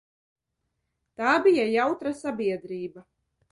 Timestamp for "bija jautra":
1.49-2.17